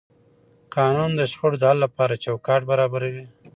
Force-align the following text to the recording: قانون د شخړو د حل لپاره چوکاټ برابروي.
قانون 0.75 1.11
د 1.15 1.21
شخړو 1.31 1.57
د 1.59 1.63
حل 1.69 1.79
لپاره 1.85 2.21
چوکاټ 2.25 2.61
برابروي. 2.71 3.25